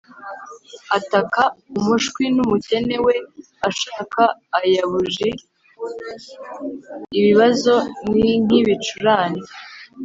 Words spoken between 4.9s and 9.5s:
buji ibibazo nink'ibicurane